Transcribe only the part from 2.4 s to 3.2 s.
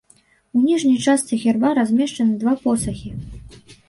два посахі.